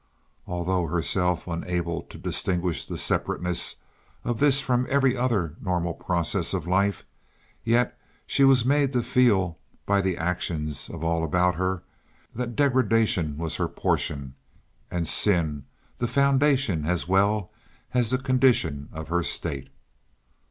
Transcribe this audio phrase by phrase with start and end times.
[0.47, 3.75] Although herself unable to distinguish the separateness
[4.23, 7.05] of this from every other normal process of life,
[7.63, 7.99] yet
[8.39, 11.83] was she made to feel, by the actions of all about her,
[12.33, 14.33] that degradation was her portion
[14.89, 15.65] and sin
[15.99, 17.51] the foundation as well
[17.93, 19.69] as the condition of her state.